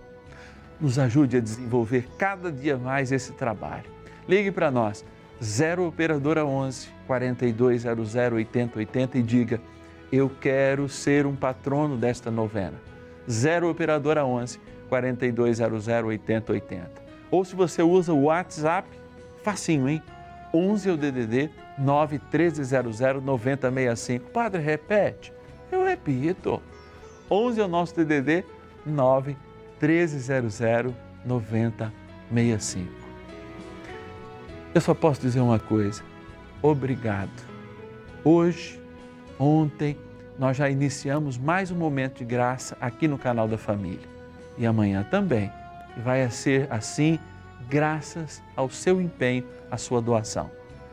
Nos 0.79 0.99
ajude 0.99 1.37
a 1.37 1.39
desenvolver 1.39 2.07
cada 2.17 2.51
dia 2.51 2.77
mais 2.77 3.11
esse 3.11 3.31
trabalho. 3.33 3.85
Ligue 4.27 4.51
para 4.51 4.71
nós, 4.71 5.05
0 5.41 5.87
Operadora 5.87 6.45
11 6.45 6.89
4200 7.07 8.15
8080 8.15 9.17
e 9.17 9.23
diga: 9.23 9.61
Eu 10.11 10.29
quero 10.29 10.87
ser 10.87 11.25
um 11.25 11.35
patrono 11.35 11.97
desta 11.97 12.31
novena. 12.31 12.79
0 13.29 13.69
Operadora 13.69 14.25
11 14.25 14.59
4200 14.89 15.87
8080. 15.87 17.03
Ou 17.31 17.43
se 17.43 17.55
você 17.55 17.81
usa 17.81 18.13
o 18.13 18.23
WhatsApp, 18.23 18.87
facinho, 19.43 19.89
hein? 19.89 20.01
11 20.53 20.89
é 20.89 20.91
o 20.93 20.97
DDD 20.97 21.49
91300 21.77 22.99
9065. 23.23 24.29
Padre, 24.29 24.61
repete. 24.61 25.33
Eu 25.71 25.83
repito. 25.83 26.61
11 27.29 27.59
é 27.59 27.63
o 27.65 27.67
nosso 27.67 27.95
DDD 27.95 28.45
91300 28.85 29.52
9065. 31.25 32.89
Eu 34.73 34.79
só 34.79 34.93
posso 34.93 35.19
dizer 35.19 35.41
uma 35.41 35.59
coisa. 35.59 36.01
Obrigado. 36.61 37.43
Hoje, 38.23 38.81
ontem, 39.37 39.97
nós 40.39 40.55
já 40.55 40.69
iniciamos 40.69 41.37
mais 41.37 41.69
um 41.69 41.75
momento 41.75 42.19
de 42.19 42.25
graça 42.25 42.77
aqui 42.79 43.09
no 43.09 43.17
canal 43.17 43.45
da 43.45 43.57
família 43.57 44.07
e 44.57 44.65
amanhã 44.65 45.05
também. 45.11 45.51
E 45.97 45.99
vai 45.99 46.31
ser 46.31 46.71
assim 46.71 47.19
graças 47.69 48.41
ao 48.55 48.69
seu 48.69 49.01
empenho, 49.01 49.43
à 49.69 49.75
sua 49.77 50.01
doação. 50.01 50.49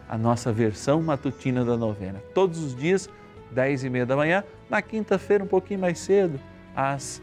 A 0.09 0.19
nossa 0.19 0.53
versão 0.53 1.01
matutina 1.01 1.65
da 1.65 1.77
novena. 1.77 2.21
Todos 2.35 2.59
os 2.59 2.75
dias, 2.75 3.09
10 3.53 3.85
e 3.85 3.91
meia 3.91 4.05
da 4.05 4.17
manhã. 4.17 4.43
Na 4.69 4.83
quinta-feira, 4.83 5.45
um 5.45 5.47
pouquinho 5.47 5.79
mais 5.79 6.01
cedo, 6.01 6.41
às 6.75 7.23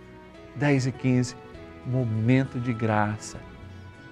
10 0.55 0.87
e 0.87 0.91
15 0.93 1.46
momento 1.87 2.59
de 2.59 2.73
graça. 2.73 3.37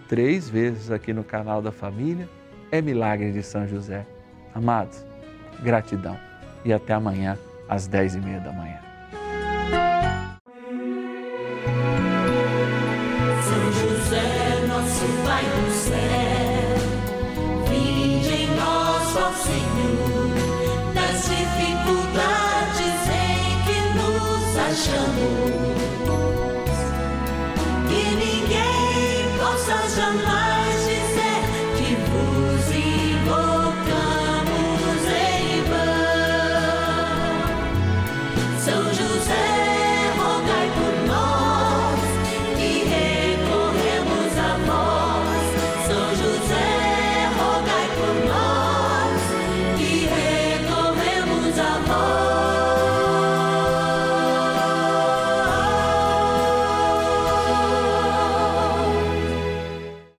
Três 0.07 0.49
vezes 0.49 0.91
aqui 0.91 1.13
no 1.13 1.23
canal 1.23 1.61
da 1.61 1.71
família. 1.71 2.29
É 2.71 2.81
milagre 2.81 3.31
de 3.31 3.43
São 3.43 3.67
José. 3.67 4.05
Amados, 4.53 5.05
gratidão. 5.61 6.17
E 6.63 6.73
até 6.73 6.93
amanhã, 6.93 7.37
às 7.69 7.87
10 7.87 8.15
e 8.15 8.19
meia 8.21 8.39
da 8.39 8.51
manhã. 8.51 8.84